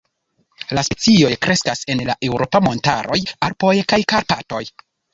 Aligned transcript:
La 0.77 0.83
specioj 0.87 1.29
kreskas 1.47 1.85
en 1.95 2.03
la 2.09 2.17
eŭropa 2.31 2.65
montaroj 2.71 3.21
Alpoj 3.49 3.79
kaj 3.95 4.05
Karpatoj. 4.17 4.69